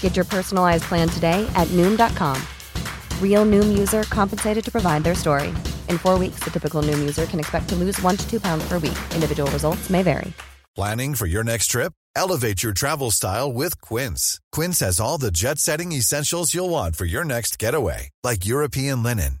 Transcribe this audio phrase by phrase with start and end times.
[0.00, 2.42] Get your personalized plan today at Noom.com.
[3.22, 5.50] Real Noom user compensated to provide their story.
[5.88, 8.66] In four weeks, the typical Noom user can expect to lose one to two pounds
[8.66, 8.98] per week.
[9.14, 10.32] Individual results may vary.
[10.74, 11.92] Planning for your next trip?
[12.14, 14.40] Elevate your travel style with Quince.
[14.52, 19.02] Quince has all the jet setting essentials you'll want for your next getaway, like European
[19.02, 19.40] linen,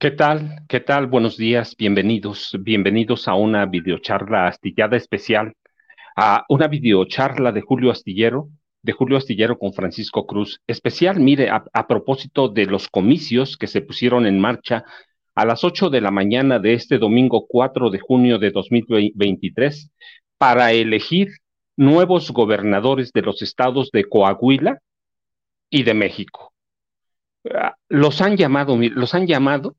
[0.00, 0.62] ¿Qué tal?
[0.68, 1.08] ¿Qué tal?
[1.08, 5.54] Buenos días, bienvenidos, bienvenidos a una videocharla astillada especial,
[6.14, 8.48] a una videocharla de Julio Astillero,
[8.80, 10.60] de Julio Astillero con Francisco Cruz.
[10.68, 14.84] Especial, mire, a, propósito de los comicios que se pusieron en marcha
[15.34, 19.90] a las 8 de la mañana de este domingo 4 de junio de 2023
[20.38, 21.30] para elegir
[21.76, 24.78] nuevos gobernadores de los estados de Coahuila
[25.70, 26.52] y de México.
[27.88, 29.74] Los han llamado, los han llamado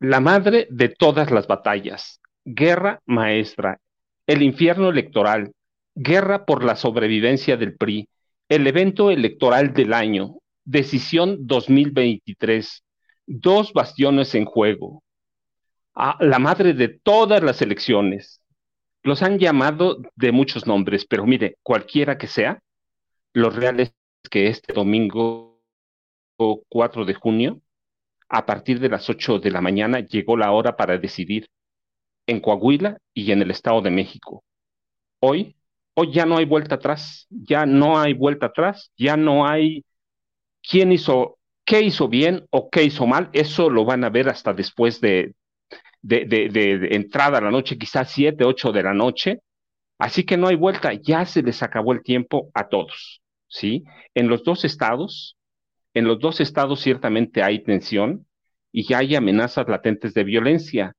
[0.00, 3.78] la madre de todas las batallas, guerra maestra,
[4.26, 5.52] el infierno electoral,
[5.94, 8.08] guerra por la sobrevivencia del PRI,
[8.48, 12.82] el evento electoral del año, decisión 2023,
[13.26, 15.02] dos bastiones en juego,
[15.94, 18.40] la madre de todas las elecciones.
[19.02, 22.62] Los han llamado de muchos nombres, pero mire, cualquiera que sea,
[23.34, 23.92] lo real es
[24.30, 25.60] que este domingo
[26.68, 27.60] 4 de junio
[28.30, 31.48] a partir de las 8 de la mañana llegó la hora para decidir
[32.26, 34.44] en Coahuila y en el Estado de México.
[35.20, 35.56] Hoy,
[35.94, 39.84] hoy ya no hay vuelta atrás, ya no hay vuelta atrás, ya no hay
[40.62, 44.52] quién hizo, qué hizo bien o qué hizo mal, eso lo van a ver hasta
[44.52, 45.34] después de,
[46.00, 49.40] de, de, entrada a la noche, quizás 7, 8 de la noche.
[49.98, 53.84] Así que no hay vuelta, ya se les acabó el tiempo a todos, ¿sí?
[54.14, 55.36] En los dos estados,
[55.94, 58.26] en los dos estados ciertamente hay tensión
[58.72, 60.94] y ya hay amenazas latentes de violencia.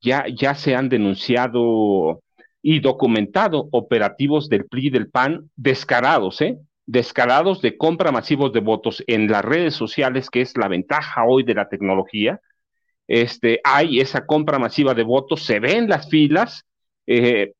[0.00, 2.22] Ya, ya se han denunciado
[2.62, 6.58] y documentado operativos del PRI y del PAN descarados, ¿eh?
[6.84, 11.42] Descarados de compra masivos de votos en las redes sociales, que es la ventaja hoy
[11.42, 12.40] de la tecnología.
[13.08, 16.64] Este, hay esa compra masiva de votos, se ven las filas,
[17.06, 17.52] eh,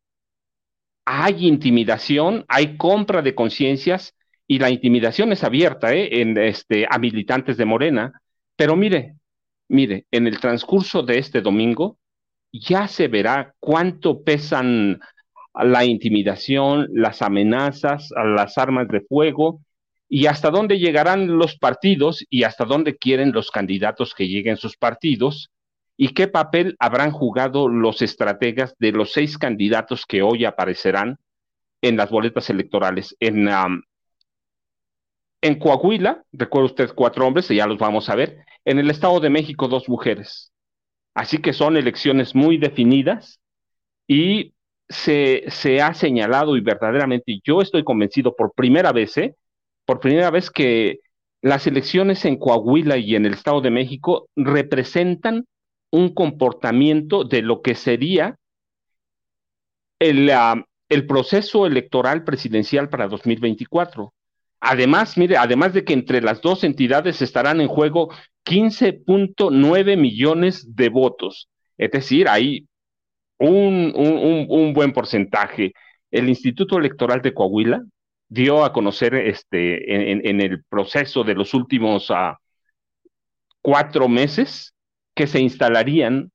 [1.04, 4.14] hay intimidación, hay compra de conciencias,
[4.46, 6.20] y la intimidación es abierta ¿eh?
[6.20, 8.20] en, este, a militantes de Morena.
[8.54, 9.16] Pero mire,
[9.68, 11.98] mire, en el transcurso de este domingo
[12.52, 15.00] ya se verá cuánto pesan
[15.54, 19.60] la intimidación, las amenazas, las armas de fuego
[20.08, 24.76] y hasta dónde llegarán los partidos y hasta dónde quieren los candidatos que lleguen sus
[24.76, 25.50] partidos
[25.96, 31.18] y qué papel habrán jugado los estrategas de los seis candidatos que hoy aparecerán
[31.82, 33.16] en las boletas electorales.
[33.18, 33.48] En,
[35.46, 38.38] en Coahuila, recuerda usted cuatro hombres, y ya los vamos a ver.
[38.64, 40.52] En el Estado de México, dos mujeres.
[41.14, 43.40] Así que son elecciones muy definidas
[44.06, 44.52] y
[44.88, 49.36] se, ha señalado y verdaderamente yo estoy convencido por primera vez, ¿eh?
[49.84, 51.00] por primera vez que
[51.42, 55.46] las elecciones en Coahuila y en el Estado de México representan
[55.90, 58.36] un comportamiento de lo que sería
[59.98, 60.30] el,
[60.88, 64.12] el proceso electoral presidencial para 2024.
[64.60, 68.10] Además, mire, además de que entre las dos entidades estarán en juego
[68.44, 71.48] 15.9 millones de votos.
[71.76, 72.66] Es decir, hay
[73.38, 75.72] un, un, un, buen porcentaje.
[76.10, 77.82] El Instituto Electoral de Coahuila
[78.28, 82.34] dio a conocer este, en, el proceso de los últimos uh,
[83.60, 84.74] cuatro meses
[85.14, 86.30] que se instalarían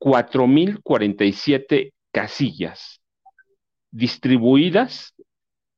[0.00, 3.00] 4.047 casillas
[3.90, 5.14] distribuidas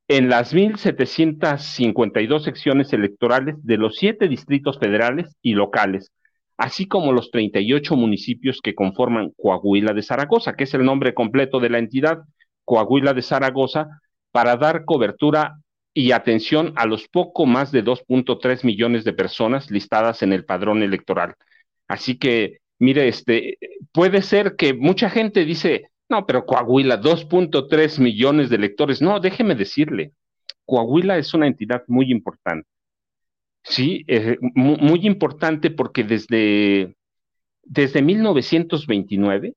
[0.08, 6.12] en las 1.752 secciones electorales de los siete distritos federales y locales,
[6.56, 11.60] así como los 38 municipios que conforman Coahuila de Zaragoza, que es el nombre completo
[11.60, 12.20] de la entidad,
[12.64, 14.00] Coahuila de Zaragoza,
[14.32, 15.58] para dar cobertura
[15.92, 20.82] y atención a los poco más de 2.3 millones de personas listadas en el padrón
[20.82, 21.34] electoral.
[21.86, 23.58] Así que, mire, este,
[23.92, 29.02] puede ser que mucha gente dice, no, pero Coahuila, 2.3 millones de electores.
[29.02, 30.12] No, déjeme decirle,
[30.64, 32.68] Coahuila es una entidad muy importante.
[33.62, 36.96] Sí, eh, muy, importante porque desde,
[37.62, 39.54] desde 1929,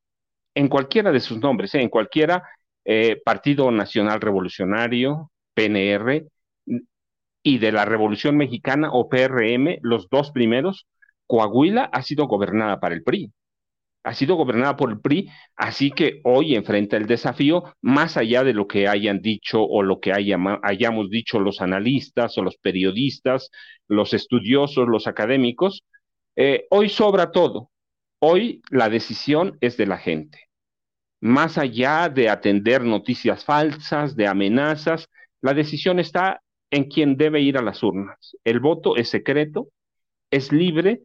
[0.55, 2.43] en cualquiera de sus nombres, eh, en cualquiera,
[2.85, 6.27] eh, Partido Nacional Revolucionario, PNR,
[7.43, 10.87] y de la Revolución Mexicana o PRM, los dos primeros,
[11.27, 13.31] Coahuila ha sido gobernada para el PRI
[14.03, 18.53] ha sido gobernada por el PRI, así que hoy enfrenta el desafío, más allá de
[18.53, 23.51] lo que hayan dicho o lo que hayamos dicho los analistas o los periodistas,
[23.87, 25.83] los estudiosos, los académicos,
[26.35, 27.69] eh, hoy sobra todo.
[28.19, 30.47] Hoy la decisión es de la gente.
[31.21, 35.07] Más allá de atender noticias falsas, de amenazas,
[35.41, 38.35] la decisión está en quien debe ir a las urnas.
[38.43, 39.67] El voto es secreto,
[40.31, 41.01] es libre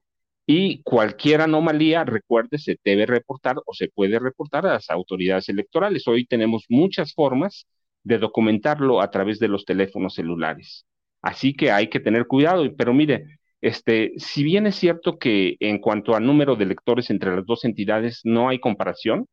[0.46, 6.06] y cualquier anomalía, recuerde, se debe reportar o se puede reportar a las autoridades electorales.
[6.06, 7.66] Hoy tenemos muchas formas
[8.04, 10.86] de documentarlo a través de los teléfonos celulares.
[11.20, 15.80] Así que hay que tener cuidado, pero mire, este, si bien es cierto que en
[15.80, 19.26] cuanto a número de electores entre las dos entidades no hay comparación,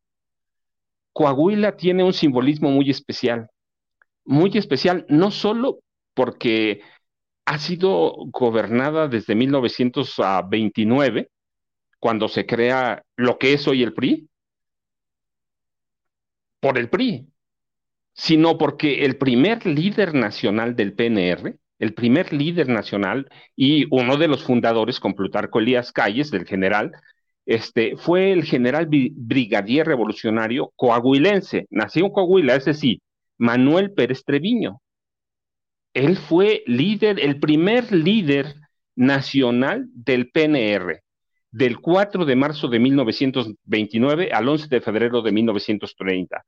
[1.12, 3.48] Coahuila tiene un simbolismo muy especial,
[4.24, 5.78] muy especial, no solo
[6.14, 6.80] porque
[7.46, 11.28] ha sido gobernada desde 1929,
[11.98, 14.28] cuando se crea lo que es hoy el PRI,
[16.60, 17.26] por el PRI,
[18.14, 24.28] sino porque el primer líder nacional del PNR, el primer líder nacional y uno de
[24.28, 26.92] los fundadores con Plutarco Elías Calles, del general,
[27.44, 33.02] este, fue el general brigadier revolucionario coahuilense, nació en Coahuila, ese sí,
[33.36, 34.80] Manuel Pérez Treviño
[35.94, 38.56] él fue líder, el primer líder
[38.96, 41.02] nacional del PNR,
[41.50, 46.44] del 4 de marzo de 1929 al 11 de febrero de 1930.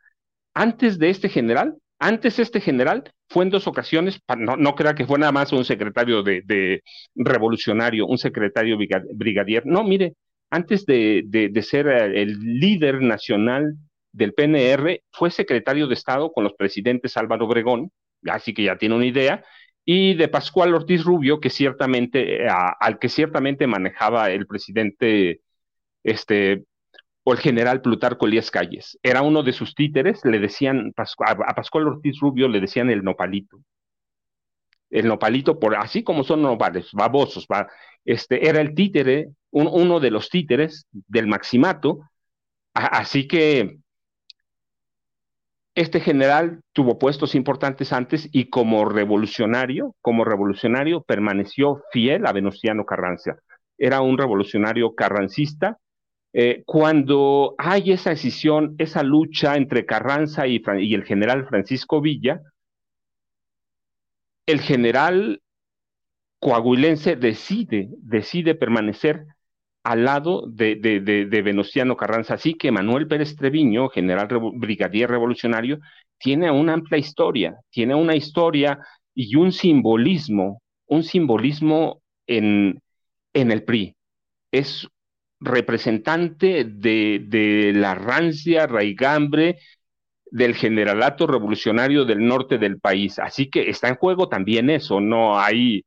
[0.53, 5.07] Antes de este general, antes este general fue en dos ocasiones, no, no crea que
[5.07, 6.83] fue nada más un secretario de,
[7.15, 8.77] revolucionario, un secretario
[9.15, 9.65] brigadier.
[9.65, 10.15] No, mire,
[10.51, 13.77] antes de, de ser el líder nacional
[14.13, 17.91] del PNR, fue secretario de Estado con los presidentes Álvaro Obregón,
[18.31, 19.45] así que ya tiene una idea,
[19.85, 25.43] y de Pascual Ortiz Rubio, que ciertamente, eh, al que ciertamente manejaba el presidente,
[26.03, 26.65] este,
[27.25, 28.99] o el general Plutarco Elías Calles.
[29.03, 33.59] Era uno de sus títeres, le decían, a Pascual Ortiz Rubio le decían el nopalito.
[34.91, 37.69] El nopalito, por, así como son nopales, babosos, va,
[38.05, 42.01] este, era el títere, uno de los títeres del maximato,
[42.75, 43.79] así que
[45.77, 52.87] este general tuvo puestos importantes antes y como revolucionario, como revolucionario permaneció fiel a Venustiano
[52.87, 53.37] Carranza.
[53.77, 55.77] Era un revolucionario carrancista.
[56.33, 62.41] Eh, cuando hay esa decisión, esa lucha entre Carranza y, y el general Francisco Villa,
[64.47, 65.43] el general
[66.41, 69.27] coahuilense decide, decide permanecer
[69.87, 72.35] al lado de, de, Venustiano Carranza.
[72.35, 75.79] Así que Manuel Pérez Treviño, general brigadier revolucionario,
[76.19, 78.81] tiene una amplia historia, tiene una historia
[79.15, 82.83] y un simbolismo, un simbolismo en,
[83.33, 83.95] en el PRI.
[84.51, 84.89] Es
[85.39, 89.61] representante de, de la rancia, raigambre
[90.33, 93.21] del generalato revolucionario del norte del país.
[93.21, 95.85] Así que está en juego también eso, no hay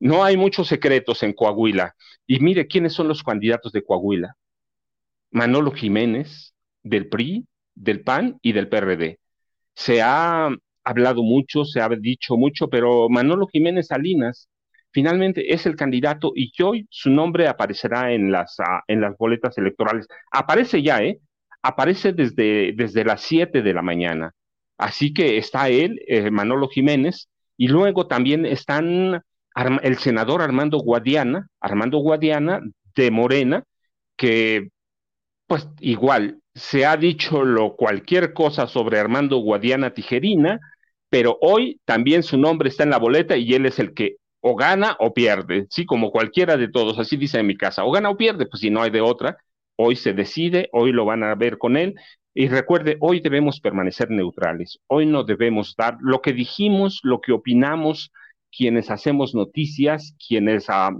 [0.00, 1.94] no hay muchos secretos en Coahuila.
[2.26, 4.36] Y mire quiénes son los candidatos de Coahuila.
[5.30, 9.18] Manolo Jiménez, del PRI, del PAN y del PRD.
[9.74, 10.48] Se ha
[10.84, 14.48] hablado mucho, se ha dicho mucho, pero Manolo Jiménez Salinas
[14.92, 19.58] finalmente es el candidato y hoy su nombre aparecerá en las, ah, en las boletas
[19.58, 20.06] electorales.
[20.30, 21.20] Aparece ya, ¿eh?
[21.62, 24.32] Aparece desde, desde las 7 de la mañana.
[24.78, 29.22] Así que está él, eh, Manolo Jiménez, y luego también están
[29.82, 32.60] el senador Armando Guadiana, Armando Guadiana
[32.94, 33.64] de Morena,
[34.16, 34.68] que
[35.46, 40.60] pues igual se ha dicho lo cualquier cosa sobre Armando Guadiana Tijerina,
[41.08, 44.54] pero hoy también su nombre está en la boleta y él es el que o
[44.54, 48.10] gana o pierde, sí, como cualquiera de todos, así dice en mi casa, o gana
[48.10, 49.38] o pierde, pues si no hay de otra,
[49.76, 51.94] hoy se decide, hoy lo van a ver con él,
[52.32, 57.32] y recuerde, hoy debemos permanecer neutrales, hoy no debemos dar lo que dijimos, lo que
[57.32, 58.12] opinamos,
[58.50, 60.90] quienes hacemos noticias, quienes ah,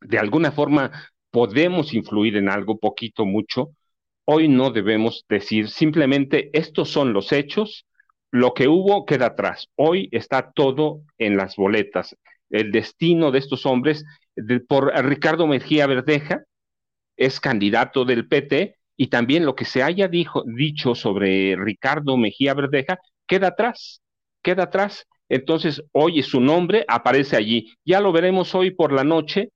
[0.00, 0.90] de alguna forma
[1.30, 3.70] podemos influir en algo poquito, mucho,
[4.24, 7.86] hoy no debemos decir simplemente estos son los hechos,
[8.30, 9.68] lo que hubo queda atrás.
[9.76, 12.16] Hoy está todo en las boletas.
[12.48, 14.04] El destino de estos hombres,
[14.68, 16.44] por Ricardo Mejía Verdeja,
[17.16, 22.98] es candidato del PT, y también lo que se haya dicho sobre Ricardo Mejía Verdeja
[23.26, 24.02] queda atrás,
[24.42, 25.06] queda atrás.
[25.30, 27.72] Entonces, hoy su nombre aparece allí.
[27.84, 29.50] Ya lo veremos hoy por la noche,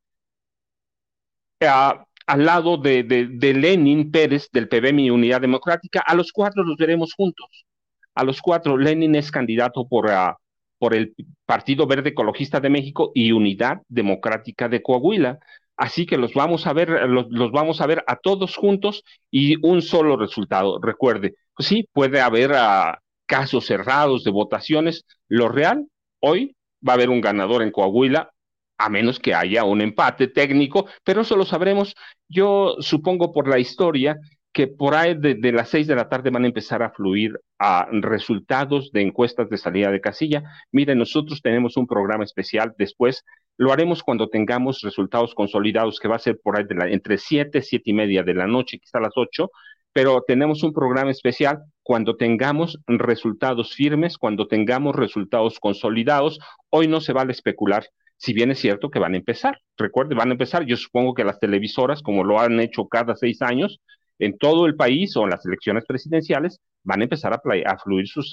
[1.61, 6.01] al lado de, de, Lenin Pérez del PBM Unidad Democrática.
[6.07, 7.67] A los cuatro los veremos juntos.
[8.15, 10.39] A los cuatro, Lenin es candidato por, ah,
[10.79, 11.15] por el
[11.45, 15.41] Partido Verde Ecologista de México y Unidad Democrática de Coahuila.
[15.77, 19.57] Así que los vamos a ver, los, los, vamos a ver a todos juntos y
[19.67, 20.79] un solo resultado.
[20.81, 22.95] Recuerde, pues sí, puede haber uh,
[23.27, 25.05] casos cerrados de votaciones.
[25.35, 25.89] Lo real,
[26.21, 26.55] hoy
[26.87, 28.31] va a haber un ganador en Coahuila,
[28.79, 31.97] a menos que haya un empate técnico, pero eso lo sabremos,
[32.29, 34.17] yo supongo por la historia,
[34.53, 37.89] que por ahí de, las seis de la tarde van a empezar a fluir a
[37.91, 40.45] resultados de encuestas de salida de casilla.
[40.71, 43.25] Miren, nosotros tenemos un programa especial después,
[43.57, 47.19] lo haremos cuando tengamos resultados consolidados, que va a ser por ahí de la, entre
[47.19, 49.51] siete, siete y media de la noche, quizá las ocho,
[49.95, 56.41] pero tenemos un programa especial cuando tengamos resultados firmes, cuando tengamos resultados consolidados.
[56.69, 57.87] Hoy no se vale especular,
[58.17, 59.61] si bien es cierto que van a empezar.
[59.79, 60.67] Recuerde, van a empezar.
[60.67, 63.81] Yo supongo que las televisoras, como lo han hecho cada seis años,
[64.19, 68.33] en todo el país o en las elecciones presidenciales, van a empezar a, fluir sus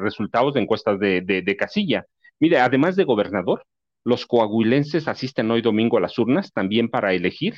[0.00, 2.06] resultados de encuestas de, de casilla.
[2.40, 3.62] Mire, además de gobernador,
[4.04, 7.56] los coahuilenses asisten hoy domingo a las urnas también para elegir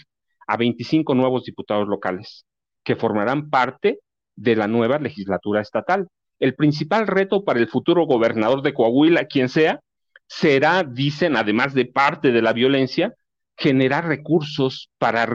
[0.49, 2.45] a 25 nuevos diputados locales
[2.87, 3.99] que formarán parte
[4.37, 6.07] de la nueva legislatura estatal.
[6.39, 9.81] El principal reto para el futuro gobernador de Coahuila, quien sea,
[10.29, 13.13] será, dicen, además de parte de la violencia,
[13.57, 15.27] generar recursos para,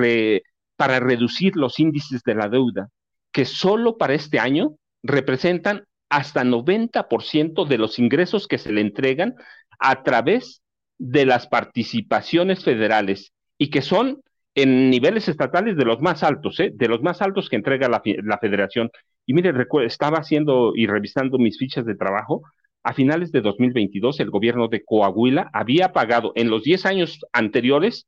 [0.78, 2.88] para reducir los índices de la deuda,
[3.34, 9.36] que solo para este año representan hasta 90% de los ingresos que se le entregan
[9.78, 10.62] a través
[10.98, 14.22] de las participaciones federales y que son
[14.56, 16.72] en niveles estatales de los más altos, ¿eh?
[16.74, 18.92] de los más altos que entrega la, la federación.
[19.26, 19.54] Y mire,
[19.86, 22.42] estaba haciendo y revisando mis fichas de trabajo.
[22.84, 28.08] A finales de 2022, el gobierno de Coahuila había pagado en los 10 años anteriores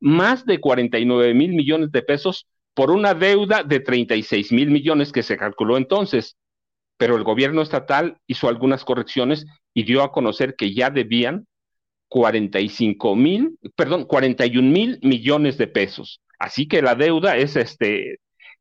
[0.00, 5.22] más de 49 mil millones de pesos por una deuda de 36 mil millones que
[5.22, 6.36] se calculó entonces.
[6.96, 11.46] Pero el gobierno estatal hizo algunas correcciones y dio a conocer que ya debían
[12.14, 16.20] 45 mil, perdón, 41 mil millones de pesos.
[16.38, 18.20] Así que la deuda es este,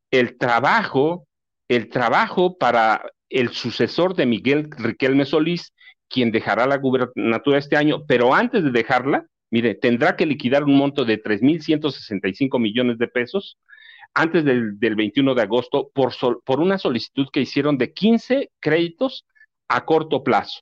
[0.09, 1.27] el trabajo,
[1.67, 5.71] el trabajo para el sucesor de Miguel Riquelme Solís,
[6.09, 10.75] quien dejará la gubernatura este año, pero antes de dejarla, mire, tendrá que liquidar un
[10.75, 13.59] monto de 3.165 millones de pesos
[14.15, 16.11] antes del, del 21 de agosto por,
[16.43, 19.27] por una solicitud que hicieron de 15 créditos
[19.67, 20.61] a corto plazo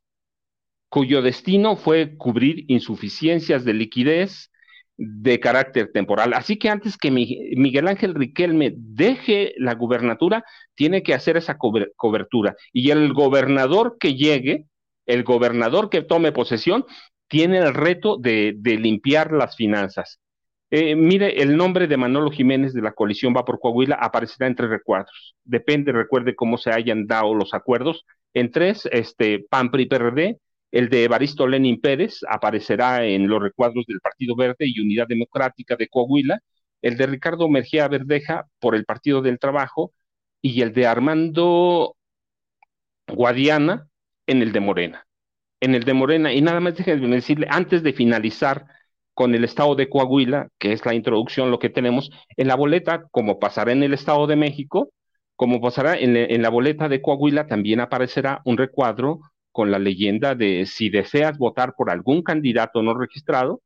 [0.91, 4.51] cuyo destino fue cubrir insuficiencias de liquidez
[4.97, 6.33] de carácter temporal.
[6.33, 10.43] Así que antes que Miguel Ángel Riquelme deje la gubernatura,
[10.75, 12.57] tiene que hacer esa cobertura.
[12.73, 14.65] Y el gobernador que llegue,
[15.05, 16.83] el gobernador que tome posesión,
[17.29, 20.19] tiene el reto de, limpiar las finanzas.
[20.71, 24.67] Eh, mire, el nombre de Manolo Jiménez de la coalición Va por Coahuila aparecerá entre
[24.67, 25.35] recuadros.
[25.45, 28.03] Depende, recuerde cómo se hayan dado los acuerdos.
[28.33, 30.37] En tres, este, PAN, PRI, PRD,
[30.71, 35.75] el de Evaristo Lenin Pérez aparecerá en los recuadros del Partido Verde y Unidad Democrática
[35.75, 36.39] de Coahuila,
[36.81, 39.93] el de Ricardo Mergía Verdeja por el Partido del Trabajo
[40.41, 41.95] y el de Armando
[43.07, 43.87] Guadiana
[44.27, 45.05] en el de Morena.
[45.59, 48.65] En el de Morena, y nada más déjenme decirle, antes de finalizar
[49.13, 53.03] con el Estado de Coahuila, que es la introducción, lo que tenemos, en la boleta,
[53.11, 54.89] como pasará en el Estado de México,
[55.35, 60.65] como pasará en la boleta de Coahuila, también aparecerá un recuadro con la leyenda de
[60.65, 63.61] si deseas votar por algún candidato no registrado,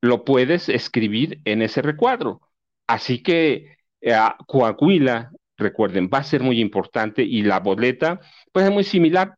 [0.00, 2.40] lo puedes escribir en ese recuadro.
[2.86, 4.16] Así que eh,
[4.46, 8.20] Coahuila, recuerden, va a ser muy importante y la boleta,
[8.52, 9.34] pues es muy similar,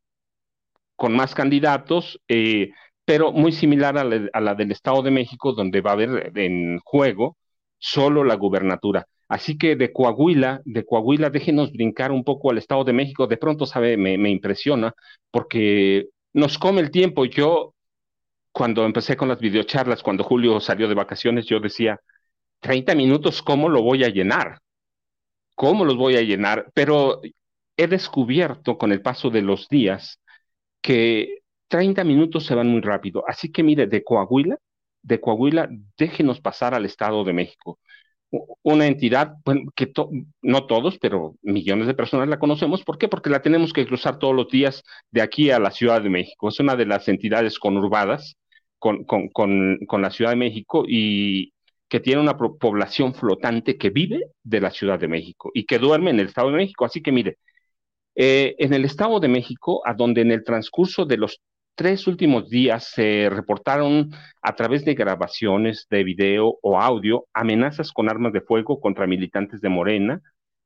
[0.96, 2.72] con más candidatos, eh,
[3.04, 7.36] pero muy similar a la, del Estado de México, donde va a haber en juego
[7.78, 9.06] solo la gubernatura.
[9.30, 13.28] Así que de Coahuila, de Coahuila, déjenos brincar un poco al Estado de México.
[13.28, 14.92] De pronto, sabe, me, impresiona
[15.30, 17.24] porque nos come el tiempo.
[17.26, 17.74] Yo,
[18.52, 22.00] cuando empecé con las videocharlas, cuando Julio salió de vacaciones, yo decía,
[22.60, 24.58] 30 minutos, ¿cómo lo voy a llenar?
[25.54, 26.68] ¿Cómo los voy a llenar?
[26.74, 27.20] Pero
[27.76, 30.18] he descubierto con el paso de los días
[30.82, 33.22] que 30 minutos se van muy rápido.
[33.28, 34.58] Así que mire, de Coahuila,
[35.02, 37.78] de Coahuila, déjenos pasar al Estado de México
[38.62, 39.34] una entidad
[39.74, 39.92] que
[40.42, 42.84] no todos, pero millones de personas la conocemos.
[42.84, 43.08] ¿Por qué?
[43.08, 46.48] Porque la tenemos que cruzar todos los días de aquí a la Ciudad de México.
[46.48, 48.36] Es una de las entidades conurbadas
[48.78, 51.52] con, con la Ciudad de México y
[51.90, 56.10] que tiene una población flotante que vive de la Ciudad de México y que duerme
[56.10, 56.84] en el Estado de México.
[56.84, 57.38] Así que mire,
[58.14, 61.40] eh, en el Estado de México, a donde en el transcurso de los
[61.80, 64.10] tres últimos días se reportaron
[64.42, 69.62] a través de grabaciones de video o audio amenazas con armas de fuego contra militantes
[69.62, 70.20] de Morena,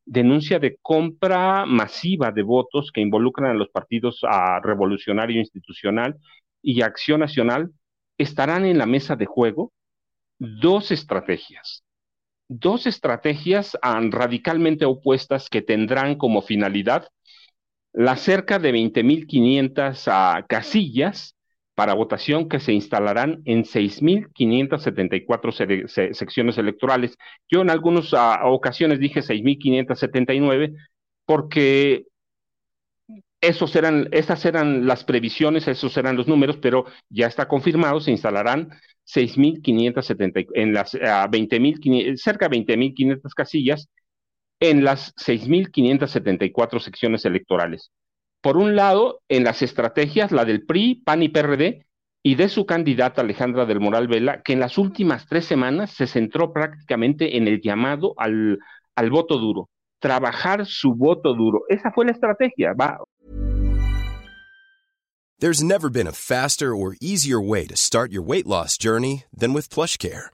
[0.04, 4.22] denuncia de compra masiva de votos que involucran a los partidos
[4.64, 6.16] Revolucionario Institucional
[6.60, 7.70] y Acción Nacional,
[8.18, 9.70] estarán en la mesa de juego
[10.40, 11.84] dos estrategias.
[12.48, 13.78] Dos estrategias
[14.10, 17.06] radicalmente opuestas que tendrán como finalidad
[17.94, 21.36] las cerca de 20.500 ah, casillas
[21.74, 27.16] para votación que se instalarán en 6.574 secciones electorales.
[27.48, 30.74] Yo en algunas ah, ocasiones dije 6.579
[31.24, 32.04] porque
[33.40, 38.10] esos eran, esas eran las previsiones, esos eran los números, pero ya está confirmado, se
[38.10, 38.70] instalarán
[39.06, 43.88] 6.570 en las 20.000, ah, cerca de 20.500 casillas
[44.70, 47.90] en las 6.574 secciones electorales.
[48.40, 51.86] Por un lado, en las estrategias, la del PRI, PAN y PRD,
[52.22, 56.06] y de su candidata Alejandra del Moral Vela, que en las últimas tres semanas se
[56.06, 58.58] centró prácticamente en el llamado al,
[58.96, 59.68] al voto duro,
[59.98, 61.64] trabajar su voto duro.
[61.68, 62.72] Esa fue la estrategia.
[62.72, 62.98] Va.
[65.38, 69.52] There's never been a faster or easier way to start your weight loss journey than
[69.52, 70.33] with PlushCare.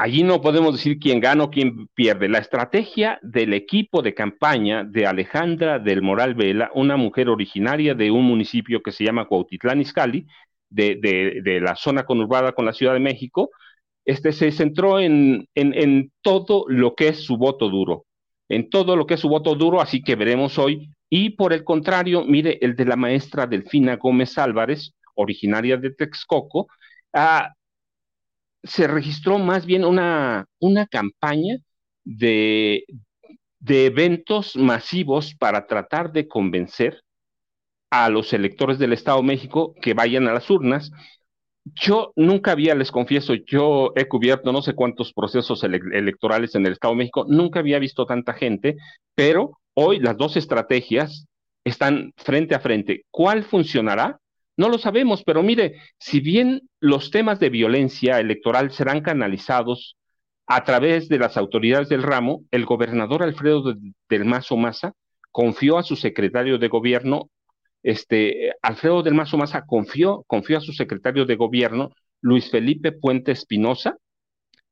[0.00, 2.28] Allí no podemos decir quién gana o quién pierde.
[2.28, 8.10] La estrategia del equipo de campaña de Alejandra del Moral Vela, una mujer originaria de
[8.10, 10.26] un municipio que se llama Cuautitlán Izcalli,
[10.70, 13.50] de, de, de la zona conurbada con la Ciudad de México,
[14.04, 18.06] este, se centró en, en, todo lo que es su voto duro,
[18.48, 20.94] en todo lo que es su voto duro, así que veremos hoy.
[21.10, 26.68] Y por el contrario, mire, el de la maestra Delfina Gómez Álvarez, originaria de Texcoco,
[27.12, 27.52] ah,
[28.62, 31.58] se registró más bien una, una campaña
[32.04, 32.84] de,
[33.60, 37.02] de eventos masivos para tratar de convencer
[37.90, 40.90] a los electores del Estado de México que vayan a las urnas
[41.82, 46.72] yo nunca había, les confieso, yo he cubierto no sé cuántos procesos electorales en el
[46.72, 48.76] Estado de México, nunca había visto tanta gente,
[49.14, 51.26] pero hoy las dos estrategias
[51.64, 53.04] están frente a frente.
[53.10, 54.18] ¿Cuál funcionará?
[54.58, 59.96] No lo sabemos, pero mire, si bien los temas de violencia electoral serán canalizados
[60.46, 63.74] a través de las autoridades del ramo, el gobernador Alfredo
[64.10, 64.92] del Mazo Maza
[65.30, 67.30] confió a su secretario de gobierno
[67.82, 73.32] este, Alfredo del Mazo Maza confió, confió a su secretario de gobierno, Luis Felipe Puente
[73.32, 73.96] Espinosa,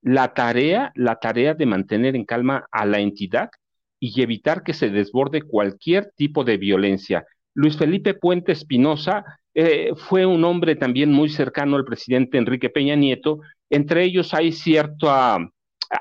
[0.02, 3.50] la tarea, la tarea de mantener en calma a la entidad
[3.98, 7.24] y evitar que se desborde cualquier tipo de violencia.
[7.54, 9.24] Luis Felipe Puente Espinosa
[9.58, 13.40] eh, fue un hombre también muy cercano al presidente Enrique Peña Nieto.
[13.70, 15.48] Entre ellos hay cierto, ah,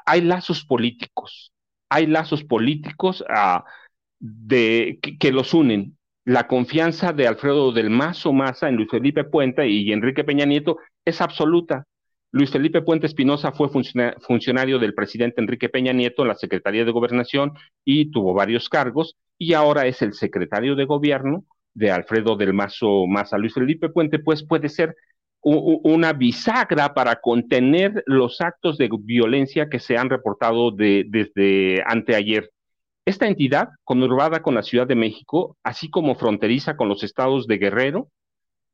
[0.06, 1.54] hay lazos políticos,
[1.88, 3.64] hay lazos políticos ah,
[4.20, 9.94] que, los unen la confianza de Alfredo del Mazo Maza en Luis Felipe Puente y
[9.94, 11.86] Enrique Peña Nieto es absoluta.
[12.32, 16.92] Luis Felipe Puente Espinosa fue funcionario del presidente Enrique Peña Nieto en la Secretaría de
[16.92, 17.54] Gobernación
[17.86, 23.06] y tuvo varios cargos, y ahora es el secretario de gobierno de Alfredo del Mazo
[23.06, 23.38] Maza.
[23.38, 24.96] Luis Felipe Puente, pues puede ser
[25.48, 32.50] una bisagra para contener los actos de violencia que se han reportado desde anteayer.
[33.06, 37.60] Esta entidad, conurbada con la Ciudad de México, así como fronteriza con los estados de
[37.60, 38.08] Guerrero,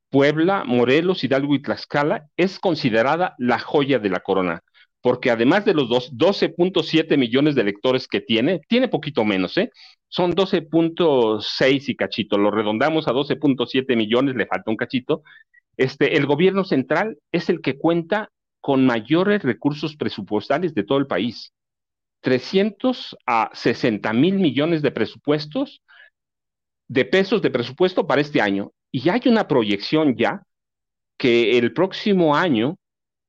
[0.09, 4.61] Puebla, Morelos, Hidalgo y Tlaxcala, es considerada la joya de la corona.
[5.01, 9.71] Porque además de los 12.7 millones de electores que tiene, tiene poquito menos, ¿eh?
[10.07, 15.23] Son 12.6 y cachito, lo redondamos a 12.7 millones, le falta un cachito.
[15.77, 21.07] Este, el gobierno central es el que cuenta con mayores recursos presupuestales de todo el
[21.07, 21.51] país.
[22.21, 25.81] 300 a 60 mil millones de presupuestos,
[26.87, 28.71] de pesos de presupuesto para este año.
[28.91, 30.43] Y hay una proyección ya
[31.17, 32.77] que el próximo año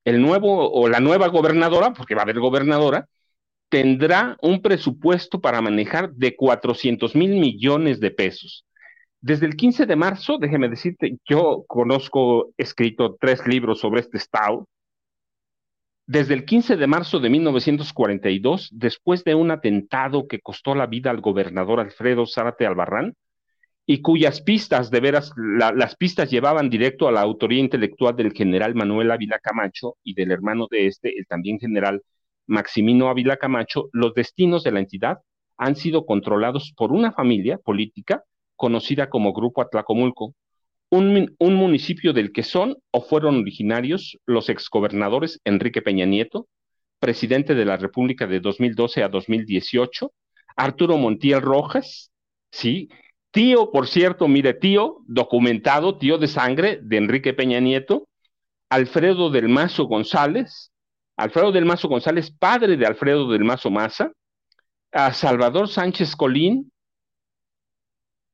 [0.05, 3.07] el nuevo o la nueva gobernadora, porque va a haber gobernadora,
[3.69, 8.65] tendrá un presupuesto para manejar de 400 mil millones de pesos.
[9.19, 14.17] Desde el 15 de marzo, déjeme decirte, yo conozco, he escrito tres libros sobre este
[14.17, 14.67] estado.
[16.05, 21.09] Desde el 15 de marzo de 1942, después de un atentado que costó la vida
[21.09, 23.15] al gobernador Alfredo Zárate Albarrán,
[23.85, 28.75] y cuyas pistas, de veras, las pistas llevaban directo a la autoría intelectual del general
[28.75, 32.01] Manuel Ávila Camacho y del hermano de este, el también general
[32.47, 35.19] Maximino Ávila Camacho, los destinos de la entidad
[35.57, 38.23] han sido controlados por una familia política
[38.55, 40.33] conocida como Grupo Atlacomulco,
[40.89, 46.47] un, un municipio del que son o fueron originarios los exgobernadores Enrique Peña Nieto,
[46.99, 50.13] presidente de la República de 2012 a 2018,
[50.55, 52.11] Arturo Montiel Rojas,
[52.51, 52.89] sí,
[53.33, 58.07] Tío, por cierto, mire, tío, documentado, tío de sangre de Enrique Peña Nieto,
[58.69, 60.71] Alfredo del Mazo González,
[61.17, 64.11] Alfredo del Mazo González, padre de Alfredo del Mazo Maza,
[64.91, 66.71] a Salvador Sánchez Colín,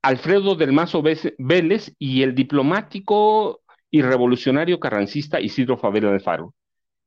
[0.02, 6.54] Alfredo del Mazo Vélez y el diplomático y revolucionario carrancista Isidro Favela de Faro.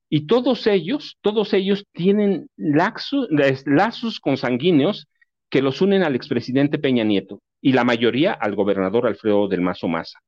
[0.09, 5.09] Y todos ellos, todos ellos tienen lazos consanguíneos
[5.51, 9.89] que los unen al expresidente Peña Nieto y la mayoría al gobernador Alfredo del Mazo
[9.89, 10.19] Maza.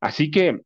[0.00, 0.60] Así que,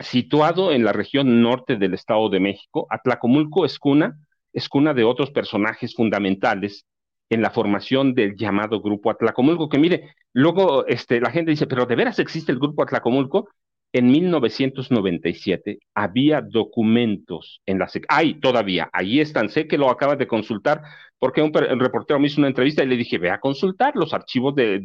[0.00, 4.18] situado en la región norte del Estado de México, Atlacomulco es cuna,
[4.52, 6.84] es cuna de otros personajes fundamentales
[7.30, 11.86] en la formación del llamado Grupo Atlacomulco, que mire, luego este, la gente dice, pero
[11.86, 13.48] ¿de veras existe el Grupo Atlacomulco?
[13.92, 18.04] En 1997 había documentos en la SEC.
[18.08, 20.82] Hay todavía, ahí están, sé que lo acabas de consultar,
[21.18, 24.54] porque un, reportero me hizo una entrevista y le dije, ve a consultar los archivos
[24.56, 24.84] de,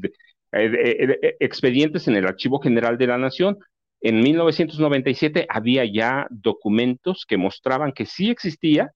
[0.52, 3.58] expedientes en el Archivo General de la Nación.
[4.02, 8.92] En 1997 había ya documentos que mostraban que sí existía,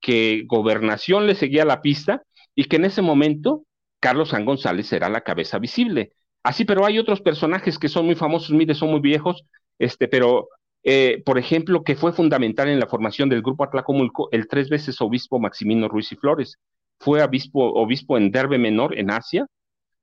[0.00, 2.22] que gobernación le seguía la pista
[2.54, 3.64] y que en ese momento
[4.00, 6.12] Carlos San González era la cabeza visible.
[6.42, 9.44] Así, pero hay otros personajes que son muy famosos, mire, son muy viejos,
[9.78, 10.48] este, pero,
[10.82, 15.00] eh, por ejemplo, que fue fundamental en la formación del Grupo Atlacomulco, el tres veces
[15.00, 16.56] obispo Maximino Ruiz y Flores.
[17.00, 19.46] Fue obispo en Derbe Menor, en Asia,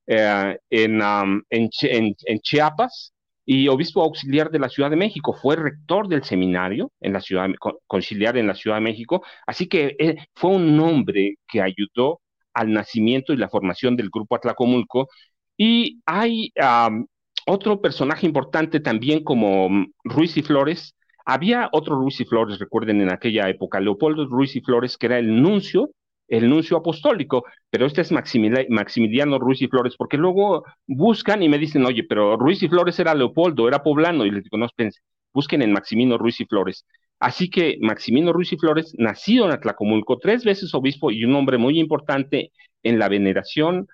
[0.08, 1.02] eh, en,
[1.50, 3.14] en, Chiapas,
[3.46, 5.34] y obispo auxiliar de la Ciudad de México.
[5.34, 7.48] Fue rector del seminario en la Ciudad
[7.88, 9.24] conciliar en la Ciudad de México.
[9.46, 12.22] Así que eh, fue un hombre que ayudó
[12.54, 15.10] al nacimiento y la formación del Grupo Atlacomulco.
[15.58, 16.52] Y hay
[17.46, 20.96] otro personaje importante también como mm, Ruiz y Flores.
[21.26, 25.20] Había otro Ruiz y Flores, recuerden en aquella época, Leopoldo Ruiz y Flores, que era
[25.20, 25.90] el nuncio,
[26.28, 31.58] el nuncio apostólico, pero este es Maximiliano Ruiz y Flores, porque luego buscan y me
[31.58, 35.02] dicen, oye, pero Ruiz y Flores era Leopoldo, era poblano, y les digo, no, espérense,
[35.34, 36.86] busquen en Maximino Ruiz y Flores.
[37.20, 41.58] Así que Maximino Ruiz y Flores, nacido en Atlacomulco, tres veces obispo y un hombre
[41.58, 42.52] muy importante
[42.84, 43.88] en la veneración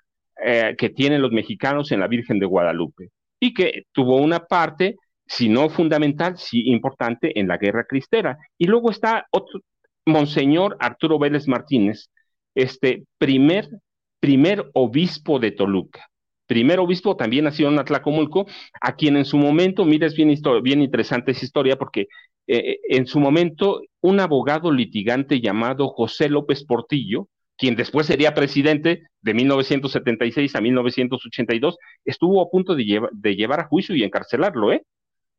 [0.44, 4.96] eh, que tienen los mexicanos en la Virgen de Guadalupe y que tuvo una parte,
[5.26, 8.38] si no fundamental, sí importante en la guerra cristera.
[8.58, 9.60] Y luego está otro,
[10.06, 12.10] Monseñor Arturo Vélez Martínez,
[12.54, 13.68] este primer,
[14.20, 16.08] primer obispo de Toluca.
[16.46, 18.46] Primer obispo también nació en Atlacomulco,
[18.80, 22.08] a quien en su momento, mira, es bien, bien interesante esa historia porque
[22.46, 29.04] eh, en su momento un abogado litigante llamado José López Portillo, quien después sería presidente
[29.20, 32.84] de 1976 a 1982, estuvo a punto de,
[33.34, 34.84] llevar a juicio y encarcelarlo, ¿eh?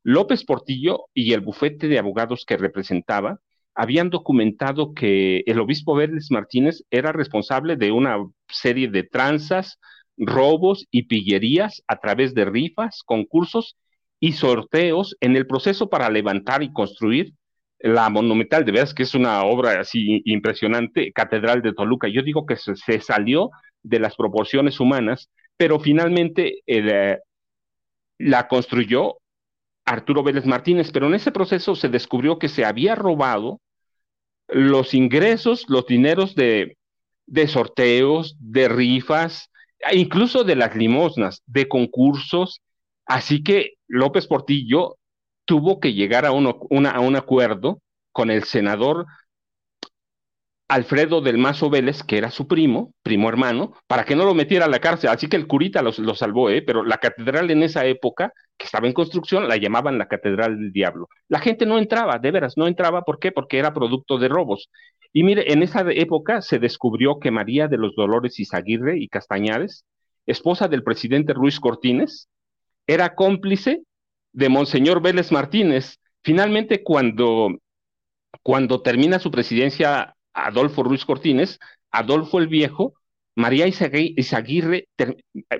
[0.03, 3.39] López Portillo y el bufete de abogados que representaba
[3.75, 9.79] habían documentado que el obispo Vélez Martínez era responsable de una serie de tranzas,
[10.17, 13.75] robos y pillerías a través de rifas, concursos
[14.19, 17.33] y sorteos en el proceso para levantar y construir
[17.79, 22.07] la monumental, de veras que es una obra así impresionante, Catedral de Toluca.
[22.07, 23.49] Yo digo que se, salió
[23.81, 27.17] de las proporciones humanas, pero finalmente eh,
[28.17, 29.17] la construyó
[29.85, 33.59] Arturo Vélez Martínez, pero en ese proceso se descubrió que se había robado
[34.47, 36.77] los ingresos, los dineros de,
[37.25, 42.61] de sorteos, de rifas, e incluso de las limosnas, de concursos.
[43.05, 44.97] Así que López Portillo
[45.45, 49.05] tuvo que llegar a, a un acuerdo con el senador
[50.73, 54.65] Alfredo del Mazo Vélez, que era su primo, primo hermano, para que no lo metiera
[54.65, 55.11] a la cárcel.
[55.11, 56.63] Así que el curita lo, salvó, ¿eh?
[56.63, 60.71] pero la catedral en esa época, que estaba en construcción, la llamaban la Catedral del
[60.71, 61.09] Diablo.
[61.27, 63.03] La gente no entraba, de veras, no entraba.
[63.03, 63.31] ¿Por qué?
[63.31, 64.71] Porque era producto de robos.
[65.11, 69.85] Y mire, en esa época se descubrió que María de los Dolores Izaguirre y Castañares,
[70.25, 72.29] esposa del presidente Ruiz Cortines,
[72.87, 73.83] era cómplice
[74.31, 75.99] de Monseñor Vélez Martínez.
[76.23, 77.49] Finalmente, cuando,
[78.41, 81.59] cuando termina su presidencia Adolfo Ruiz Cortines,
[81.91, 82.93] Adolfo el Viejo,
[83.35, 84.87] María Izaguirre,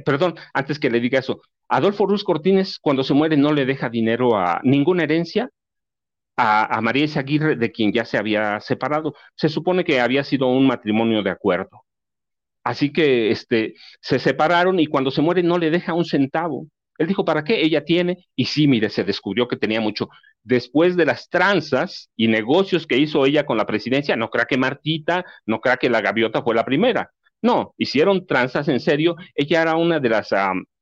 [0.06, 3.90] perdón, antes que le diga eso, Adolfo Ruiz Cortines cuando se muere no le deja
[3.90, 5.50] dinero a ninguna herencia
[6.38, 9.16] a, María Izaguirre, de quien ya se había separado.
[9.36, 11.84] Se supone que había sido un matrimonio de acuerdo.
[12.64, 16.68] Así que este, se separaron y cuando se muere no le deja un centavo.
[16.98, 17.62] Él dijo, ¿para qué?
[17.62, 18.28] Ella tiene.
[18.36, 20.10] Y sí, mire, se descubrió que tenía mucho.
[20.44, 24.58] Después de las tranzas y negocios que hizo ella con la presidencia, no crea que
[24.58, 27.12] Martita, no crea que la gaviota fue la primera.
[27.42, 29.16] No, hicieron tranzas en serio.
[29.36, 30.30] Ella era una de las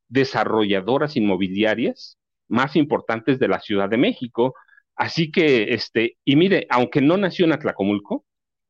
[0.07, 4.53] desarrolladoras inmobiliarias más importantes de la Ciudad de México.
[4.95, 8.25] Así que, este, y mire, aunque no nació en Atlacomulco,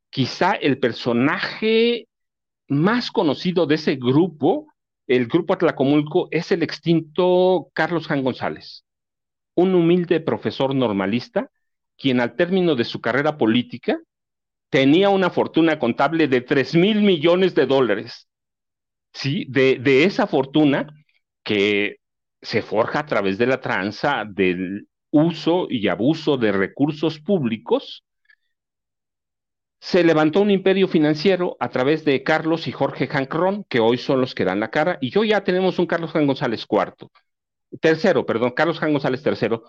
[0.10, 2.08] quizá el personaje
[2.67, 4.70] más conocido de ese grupo
[5.15, 8.86] el grupo Atlacomulco es el extinto Carlos Jan González,
[9.56, 11.52] un humilde profesor normalista,
[11.97, 14.00] quien al término de su carrera política
[14.69, 18.30] tenía una fortuna contable de 3 mil millones de dólares.
[19.13, 20.88] Sí, de, de esa fortuna
[21.43, 21.97] que
[22.41, 28.06] se forja a través de la tranza del uso y abuso de recursos públicos
[29.82, 34.22] se levantó un imperio financiero a través de Carlos y Jorge Jancrón, que hoy son
[34.22, 37.12] los que dan la cara, y yo ya tenemos un Carlos Jan González cuarto,
[37.82, 39.63] tercero, perdón, Carlos Jan González tercero,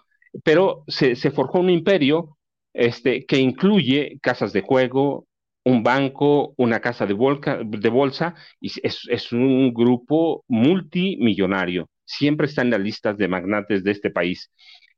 [0.44, 2.36] pero se, forjó un imperio
[2.74, 5.26] este, que incluye casas de juego,
[5.64, 11.88] un banco, una casa de, de bolsa, y es, es, un grupo multimillonario.
[12.04, 14.50] Siempre está en las listas de magnates de este país.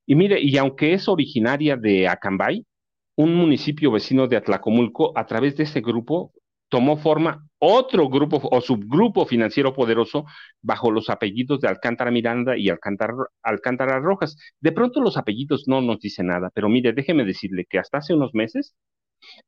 [0.07, 2.65] Y mire, y aunque es originaria de Acambay,
[3.17, 6.33] un municipio vecino de Atlacomulco, a través de ese grupo,
[6.69, 10.25] tomó forma otro grupo o subgrupo financiero poderoso
[10.61, 14.37] bajo los apellidos de Alcántara Miranda y Alcántara, Alcántara Rojas.
[14.61, 18.15] De pronto los apellidos no nos dicen nada, pero mire, déjeme decirle que hasta hace
[18.15, 18.75] unos meses,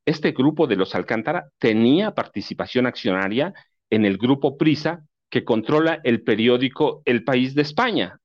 [0.05, 3.53] este grupo de los Alcántara tenía participación accionaria
[3.91, 8.21] en el grupo Prisa que controla el periódico El País de España.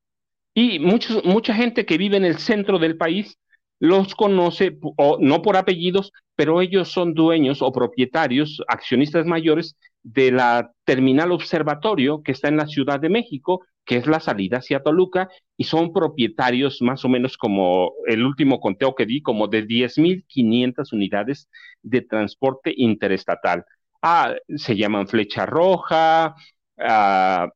[0.54, 3.38] Y muchos, mucha gente que vive en el centro del país
[3.82, 10.32] los conoce, o, no por apellidos, pero ellos son dueños o propietarios, accionistas mayores de
[10.32, 14.84] la terminal observatorio que está en la Ciudad de México, que es la salida hacia
[14.84, 19.65] Toluca, y son propietarios más o menos como el último conteo que di, como de
[19.65, 21.50] 10.500 unidades
[21.82, 23.65] de transporte interestatal.
[24.04, 26.36] Ah, se llaman Flecha Roja,
[26.78, 27.50] ah,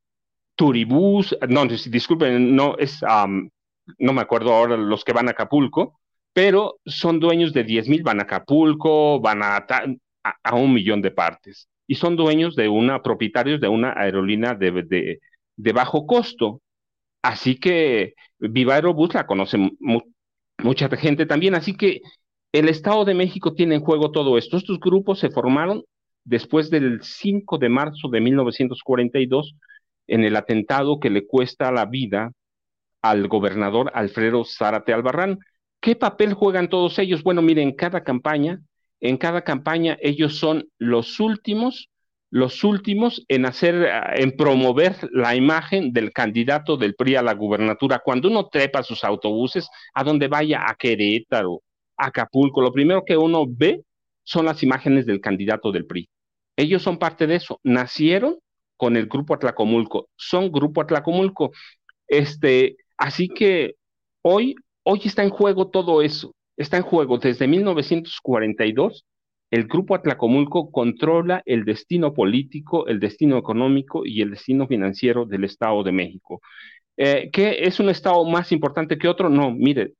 [0.55, 2.99] Turibús, no, disculpen, no es,
[3.99, 5.99] no me acuerdo ahora los que van a Acapulco,
[6.35, 9.65] pero son dueños de 10 mil, van a Acapulco, van a,
[10.43, 15.17] a, un millón de partes, y son dueños de una, propietarios de una aerolínea de,
[15.55, 16.61] de, bajo costo.
[17.21, 19.57] Así que Viva Aerobús la conoce
[20.61, 22.01] mucha gente también, así que
[22.51, 24.57] el Estado de México tiene en juego todo esto.
[24.57, 25.85] Estos grupos se formaron
[26.25, 29.55] después del 5 de marzo de 1942
[30.07, 32.33] en el atentado que le cuesta la vida
[33.01, 35.39] al gobernador Alfredo Zárate Albarrán.
[35.85, 37.21] ¿Qué papel juegan todos ellos?
[37.21, 38.59] Bueno, miren, en cada campaña,
[39.01, 41.91] en cada campaña ellos son los últimos,
[42.31, 47.35] los últimos en hacer, ah, en promover la imagen del candidato del PRI a la
[47.35, 48.01] gubernatura.
[48.03, 51.61] Cuando uno trepa sus autobuses, a donde vaya, a Querétaro,
[51.97, 53.83] a Acapulco, lo primero que uno ve
[54.23, 56.09] son las imágenes del candidato del PRI.
[56.55, 57.59] Ellos son parte de eso.
[57.61, 58.37] Nacieron
[58.75, 61.51] con el grupo Atlacomulco, son grupo Atlacomulco.
[62.07, 63.75] Este, así que
[64.23, 64.55] hoy
[64.87, 66.35] Hoy está en juego todo eso.
[66.57, 69.05] Está en juego desde 1942.
[69.49, 75.43] El grupo Atlacomulco controla el destino político, el destino económico y el destino financiero del
[75.43, 76.39] Estado de México.
[76.97, 79.27] Eh, ¿Qué es un estado más importante que otro?
[79.27, 79.93] No, mire,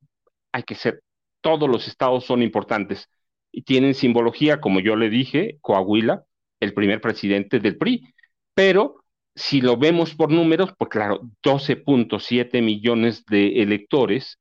[0.52, 1.02] hay que ser,
[1.42, 3.10] todos los estados son importantes
[3.52, 6.24] y tienen simbología, como yo le dije, Coahuila,
[6.60, 8.14] el primer presidente del PRI,
[8.54, 14.38] pero si lo vemos por números, pues claro, 12.7 millones de electores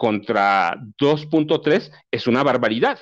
[0.00, 2.98] contra 2.3 es una barbaridad,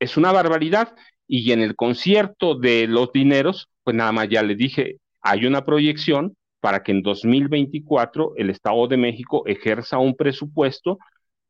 [0.00, 0.92] es una barbaridad.
[1.28, 5.64] Y en el concierto de los dineros, pues nada más ya le dije, hay una
[5.64, 10.98] proyección para que en 2024 el Estado de México ejerza un presupuesto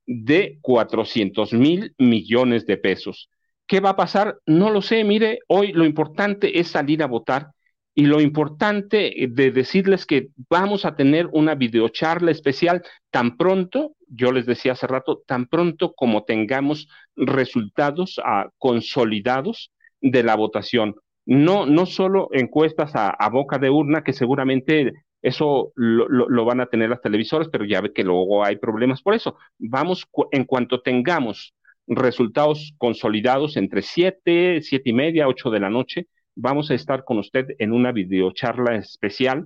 [0.05, 3.31] de 400 mil millones de pesos,
[3.67, 4.39] ¿Qué va a pasar?
[4.45, 5.03] No lo sé.
[5.05, 7.53] Mire, hoy lo importante es salir a votar
[7.95, 14.33] y lo importante de decirles que vamos a tener una videocharla especial tan pronto, yo
[14.33, 20.95] les decía hace rato, tan pronto como tengamos resultados ah, consolidados de la votación.
[21.27, 26.67] No, no solo encuestas a, boca de urna, que seguramente eso lo, lo, van a
[26.67, 29.37] tener las televisoras, pero ya ve que luego hay problemas por eso.
[29.59, 31.55] Vamos, en cuanto tengamos
[31.87, 37.19] resultados consolidados entre siete, siete y media, ocho de la noche, vamos a estar con
[37.19, 39.45] usted en una videocharla especial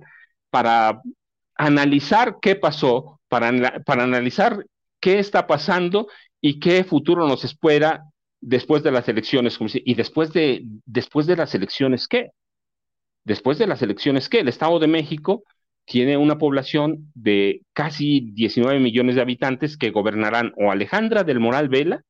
[0.49, 1.01] para
[1.55, 4.65] analizar qué pasó, para, para analizar
[4.99, 6.07] qué está pasando
[6.41, 8.03] y qué futuro nos espera
[8.39, 9.57] después de las elecciones.
[9.73, 12.31] Y después de, después de las elecciones, ¿qué?
[13.23, 14.39] Después de las elecciones, ¿qué?
[14.39, 15.43] El Estado de México
[15.85, 21.69] tiene una población de casi 19 millones de habitantes que gobernarán o Alejandra del Moral
[21.69, 22.03] Vela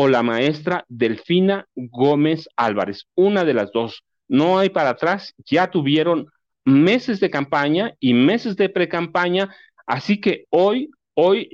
[0.00, 4.02] o la maestra Delfina Gómez Álvarez, una de las dos.
[4.28, 6.30] No hay para atrás, ya tuvieron
[6.64, 9.54] meses de campaña y meses de pre-campaña,
[9.86, 11.50] así que hoy, hoy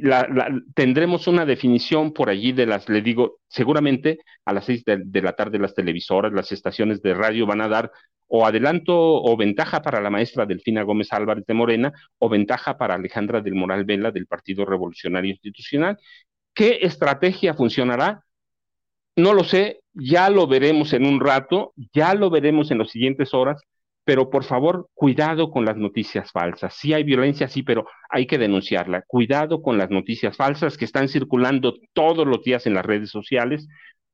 [0.76, 5.32] tendremos una definición por allí de las, le digo, seguramente a las seis de la
[5.32, 7.90] tarde las televisoras, las estaciones de radio van a dar
[8.28, 12.94] o adelanto o ventaja para la maestra Delfina Gómez Álvarez de Morena o ventaja para
[12.94, 15.98] Alejandra del Moral Vela del Partido Revolucionario Institucional.
[16.54, 18.22] ¿Qué estrategia funcionará?
[19.16, 23.33] No lo sé, ya lo veremos en un rato, ya lo veremos en las siguientes
[23.33, 23.62] horas,
[24.05, 26.74] pero por favor, cuidado con las noticias falsas.
[26.74, 29.02] Sí hay violencia, sí, pero hay que denunciarla.
[29.07, 33.66] Cuidado con las noticias falsas que están circulando todos los días en las redes sociales,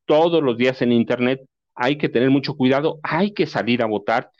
[0.06, 1.40] todos los días en Internet.
[1.74, 4.30] Hay que tener mucho cuidado, hay que salir a votar.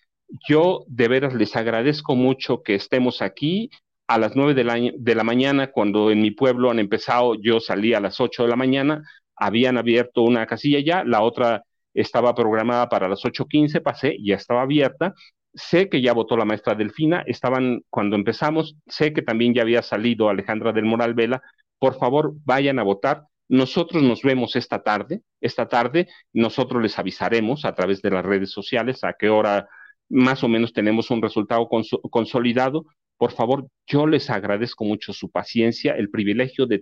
[0.48, 3.68] Yo de veras les agradezco mucho que estemos aquí
[4.06, 7.60] a las nueve de la, de la mañana, cuando en mi pueblo han empezado, yo
[7.60, 9.02] salí a las ocho de la mañana,
[9.36, 11.64] habían abierto una casilla ya, la otra
[11.94, 15.14] estaba programada para las 8.15, pasé, ya estaba abierta.
[15.54, 19.82] Sé que ya votó la maestra Delfina, estaban cuando empezamos, sé que también ya había
[19.82, 21.42] salido Alejandra del Moral Vela.
[21.78, 23.24] Por favor, vayan a votar.
[23.48, 25.20] Nosotros nos vemos esta tarde.
[25.40, 29.68] Esta tarde nosotros les avisaremos a través de las redes sociales a qué hora
[30.08, 32.84] más o menos tenemos un resultado consolidado.
[33.16, 36.78] Por favor, yo les agradezco mucho su paciencia, el privilegio de,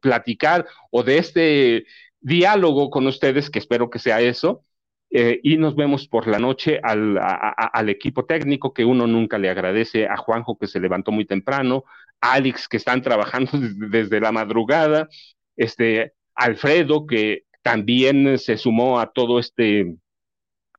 [0.00, 1.84] platicar o de este
[2.20, 4.64] diálogo con ustedes, que espero que sea eso.
[5.10, 10.06] Eh, y nos vemos por la noche al, equipo técnico que uno nunca le agradece,
[10.06, 11.84] a Juanjo que se levantó muy temprano,
[12.20, 13.50] a Alex que están trabajando
[13.90, 15.08] desde la madrugada,
[15.56, 19.96] este, Alfredo que también se sumó a todo este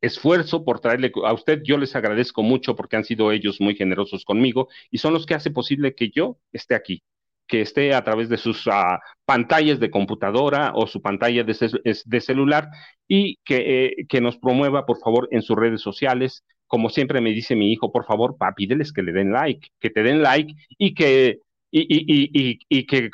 [0.01, 1.61] esfuerzo por traerle a usted.
[1.63, 5.35] Yo les agradezco mucho porque han sido ellos muy generosos conmigo y son los que
[5.35, 7.03] hacen posible que yo esté aquí,
[7.47, 12.69] que esté a través de sus ah, pantallas de computadora o su pantalla de, celular
[13.07, 16.43] y que, eh, que, nos promueva, por favor, en sus redes sociales.
[16.67, 19.89] Como siempre me dice mi hijo, por favor, papi, pídeles que le den like, que
[19.89, 21.39] te den like y que,
[21.71, 23.09] y que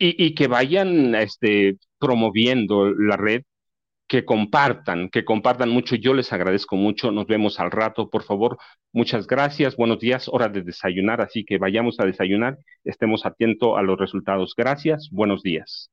[0.00, 3.42] y, que vayan este, promoviendo la red
[4.10, 5.94] que compartan, que compartan mucho.
[5.94, 7.12] Yo les agradezco mucho.
[7.12, 8.58] Nos vemos al rato, por favor.
[8.92, 9.76] Muchas gracias.
[9.76, 10.28] Buenos días.
[10.28, 12.58] Hora de desayunar, así que vayamos a desayunar.
[12.82, 14.54] Estemos atentos a los resultados.
[14.56, 15.10] Gracias.
[15.12, 15.92] Buenos días.